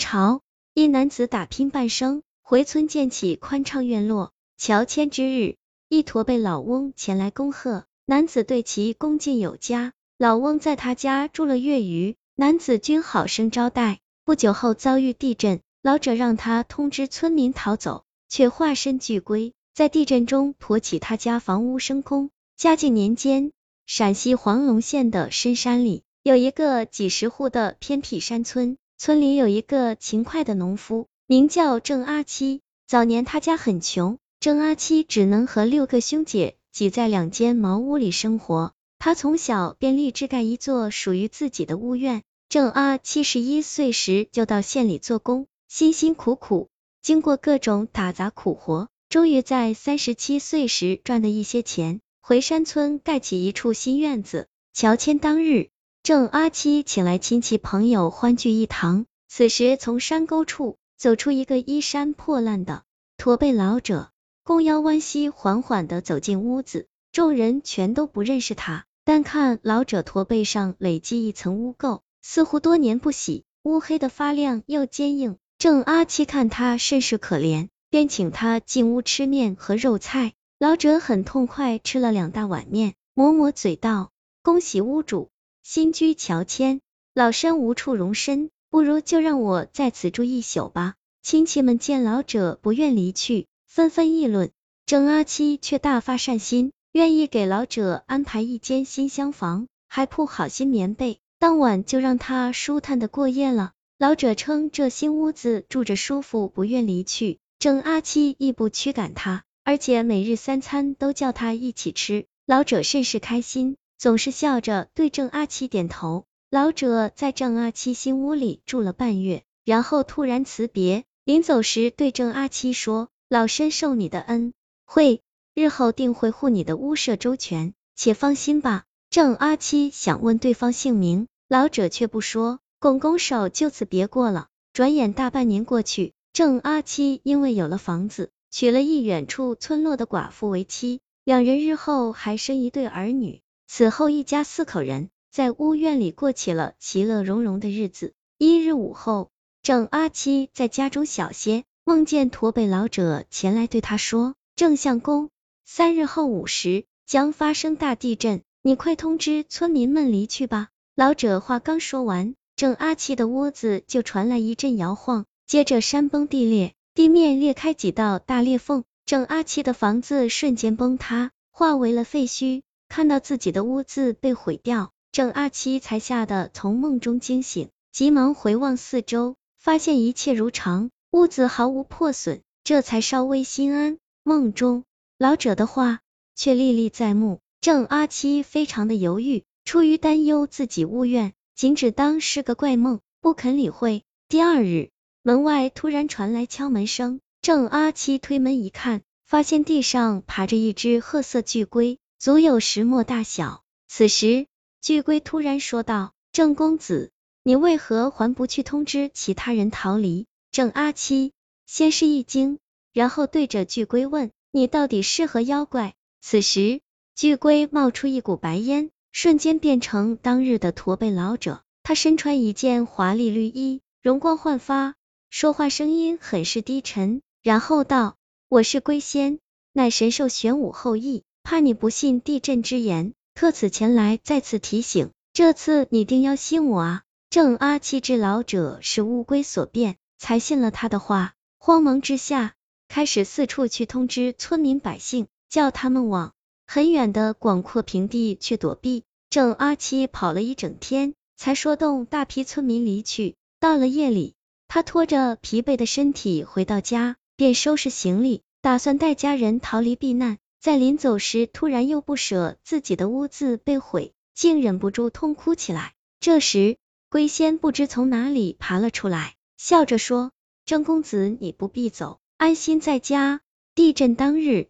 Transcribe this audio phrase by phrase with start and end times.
[0.00, 0.40] 朝，
[0.74, 4.32] 一男子打拼半生，回村建起宽敞院落。
[4.56, 5.56] 乔迁之日，
[5.88, 9.92] 一驼背老翁前来恭贺，男子对其恭敬有加。
[10.18, 14.00] 老翁在他家住了月余，男子均好生招待。
[14.24, 22.30] 不久后遭遇地震，老者让他通知村民逃走，却化身巨龟，在地震中驮起他家房屋升空。
[22.56, 23.52] 嘉靖年间，
[23.86, 28.76] 陕西黄龙县的深山里有一个几十户的偏僻山村。
[29.02, 32.60] 村里有一个勤快的农夫，名叫郑阿七。
[32.86, 38.74] 早年他家很穷，郑阿七只能和六个兄姐挤在两间茅屋里生活。
[38.98, 42.22] 他从小便立志盖一座属于自己的屋院。
[42.50, 46.68] 郑阿七十一岁时就到县里做工，辛辛苦苦，
[47.00, 54.46] 经过各种打杂苦活，终于在三十七岁时赚的一些钱，回山村盖起一处新院子。
[54.74, 55.70] 乔迁当日。
[56.10, 62.82] 郑阿七请来亲戚朋友欢聚一堂，此时从山沟处走出一个衣衫破烂的
[63.16, 64.10] 驼背老者，
[64.42, 66.88] 弓腰弯膝，缓缓的走进屋子。
[67.12, 75.36] 众人全都不认识他，但看老者驼背上累积一层污垢，似乎多年不洗，乌黑的发亮又坚硬。
[75.58, 80.32] 郑阿七看他甚是可怜，便请他进屋吃面和肉菜。
[80.58, 84.10] 老者很痛快吃了两大碗面，抹抹嘴道
[84.42, 85.30] ：“恭喜屋主。”
[85.62, 86.80] 新居乔迁，
[87.14, 90.94] 老身无处容身，不如就让我在此住一宿吧。
[91.22, 94.50] 亲戚们见老者不愿离去，纷纷议论。
[94.86, 103.72] 郑阿七却大发善心，愿意给老者安排一间新厢房，还铺好新棉被，当晚就让他舒坦的过夜了。
[103.98, 107.38] 老者称这新屋子住着舒服，不愿离去。
[107.58, 113.76] 郑阿七亦不驱赶他，而且每日三餐都叫他一起吃，老者甚是开心。
[114.00, 116.24] 总是笑着对郑阿七点头。
[116.50, 124.54] 老者在郑阿七新屋里住了半月，然后突然辞别，临走时对郑阿七说：“老身受你的恩
[124.86, 125.20] 惠，
[125.54, 134.48] 日后定会护你的屋舍周全，且放心吧。”郑阿七想问对方姓名，老者却不说，拱拱手就此别过了。
[134.72, 143.42] 转眼大半年过去，郑阿七因为有了房子，娶了一远处村落的寡妇为妻，两人日后还生一对儿女。
[143.72, 148.14] 此后，一家四口人在屋院里过起了其乐融融的日子。
[148.36, 149.30] 一日午后，
[149.62, 155.30] 郑阿七在家中小歇，梦见驼背老者前来对他说：“郑相公，
[155.64, 172.62] 三日后午时将发生大地震，你快通知村民们离去吧。”老者话刚说完，郑阿七的屋子就传来一阵摇晃，接着山崩地裂，地面裂开几道大裂缝，郑阿七的房子瞬间崩塌，化为了废墟。
[172.90, 183.98] 看到自己的屋子被毁掉，郑阿七才吓得从梦中惊醒，急忙回望四周，发现一切如常，屋子毫无破损，这才稍微心安。
[184.24, 184.82] 梦中
[185.18, 186.00] 老者的话
[186.34, 194.02] 却历历在目，郑阿七非常的犹豫，出于担忧自己屋院，仅只当是个怪梦，不肯理会。
[194.28, 194.90] 第二日，
[195.22, 201.99] 门外突然传来敲门声，郑阿七推门一看，发现地上爬着一只褐色巨龟。
[202.20, 203.62] 足有石磨大小。
[203.88, 204.46] 此时，
[204.82, 211.32] 巨龟突然说道：“郑公子，你为何还不去通知其他人逃离？”郑阿七
[211.64, 212.58] 先是一惊，
[212.92, 216.82] 然后对着巨龟问：“你到底是何妖怪？”此时，
[217.14, 221.62] 巨龟冒出一股白烟，瞬间变成当日的驼背老者。
[221.82, 224.94] 他身穿一件华丽绿衣，容光焕发，
[225.30, 228.18] 说话声音很是低沉，然后道
[228.50, 229.38] ：“我是龟仙，
[229.72, 235.10] 乃神兽玄武后裔。”怕你不信地震之言，特此前来再次提醒。
[235.32, 237.02] 这次你定要信我啊！
[237.28, 241.34] 郑阿七之老者是乌龟所变，才信了他的话。
[241.58, 242.54] 慌忙之下，
[242.86, 246.34] 开始四处去通知村民百姓，叫他们往
[246.68, 249.02] 很远的广阔平地去躲避。
[249.28, 253.34] 郑阿七跑了一整天，才说动大批村民离去。
[253.58, 254.34] 到了夜里，
[254.68, 260.38] 他拖着疲惫的身体回到家，便收拾行李，打算带家人逃离避难。
[260.60, 265.94] 在临走时，突然又不舍自己的屋子被毁，竟忍不住痛哭起来。
[266.20, 266.76] 这时，
[267.08, 270.32] 龟仙不知从哪里爬了出来，笑着说
[270.66, 273.40] ：“郑公子，你不必走，安心在家。
[273.74, 274.68] 地震当日，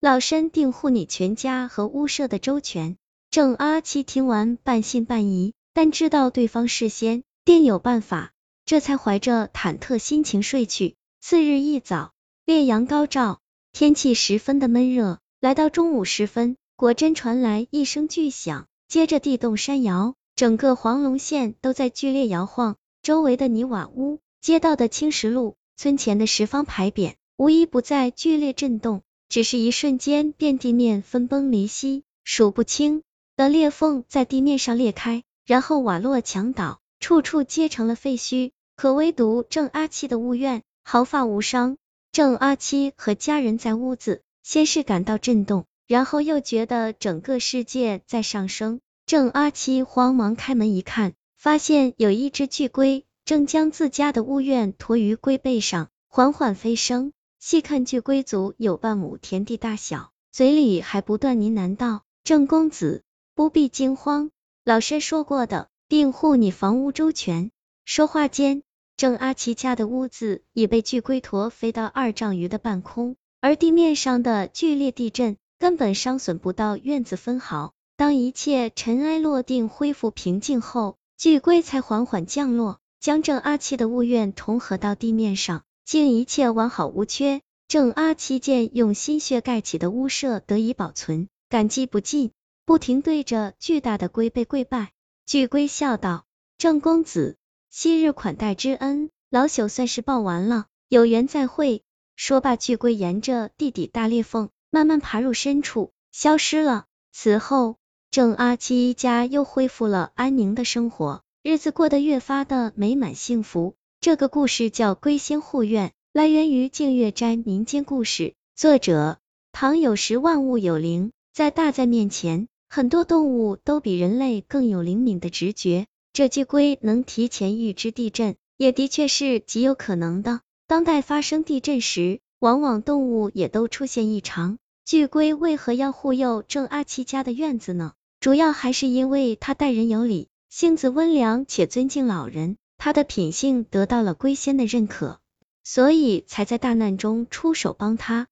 [0.00, 2.96] 老身定护你全家和屋舍的周全。”
[3.30, 8.32] 郑阿七听完，半信半疑，但知道对方是仙，定有办法，
[8.64, 10.96] 这才怀着忐忑心情睡去。
[11.20, 12.12] 次日一早，
[12.44, 15.20] 烈阳高照，天气十分的闷热。
[15.40, 29.02] 来到中午时分，果真传来一声巨响，接着地动山摇，整个黄龙县都在剧烈摇晃，周围的泥瓦屋街道的青石路，村前的十方牌匾，无一不在剧烈震动。
[29.28, 33.04] 只是一瞬间，便地面分崩离析，数不清
[33.36, 38.50] 的裂缝在地面上裂开，然后瓦落墙倒，处处皆成了废墟。
[38.74, 41.76] 可唯独郑阿七的屋院毫发无伤。
[42.10, 48.80] 郑阿七和家人在屋子，先是感到震动，然后又觉得整个世界在上升。
[49.04, 57.12] 郑阿七慌忙开门一看，发现有一只巨龟正将自家的屋院驮于龟背上，缓缓飞升。
[57.38, 63.02] 细看巨龟足有半亩田地大小，嘴里还不断呢喃道：“郑公子
[63.34, 64.30] 不必惊慌，
[64.64, 67.50] 老师说过的，定护你房屋周全。”
[67.84, 68.62] 说话间，
[68.96, 77.72] 郑阿奇家的屋子已被巨龟驮飞到二丈余的半空，而地面上的剧烈地震根本伤损不到院子分毫。
[77.96, 85.62] 当一切尘埃落定，恢复平静后，巨龟才缓缓降落，将郑阿七的屋院重合到地面上。
[85.84, 92.30] 竟一切完好无缺，郑阿七见用心血盖起的屋舍得以保存，感激不尽，
[92.66, 94.92] 不停对着巨大的龟背跪拜。
[95.26, 96.24] 巨龟笑道
[96.58, 97.36] ：“郑公子，
[97.70, 101.82] 昔日款待之恩，老朽算是报完了，有缘再会。”
[102.18, 106.86] 说罢，巨龟沿着地底大裂缝慢慢爬入深处，消失了。
[107.12, 107.76] 此后，
[108.10, 113.76] 郑阿七一家又恢复了安宁的生活，日子过得越发的美满幸福。
[114.00, 119.18] 这个故事叫《龟仙护院》，来源于净月斋民间故事，作者
[119.52, 120.16] 唐有时。
[120.16, 125.86] 万物有灵，在大灾面前，很多动物都比人类更有灵敏的直觉。
[126.12, 130.40] 这巨龟能提前预知地震，也的确是极有可能的。
[130.68, 134.58] 当代发生地震时，往往动物也都出现异常。
[134.84, 137.94] 巨龟为何要护佑郑阿七家的院子呢？
[138.20, 142.58] 主要还是因为他待人有礼，性子温良，且尊敬老人。
[142.76, 145.20] 他的品性得到了龟仙的认可，
[145.64, 148.26] 所以才在大难中出手帮他。